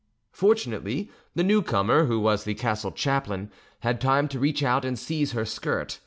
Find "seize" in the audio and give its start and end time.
4.97-5.33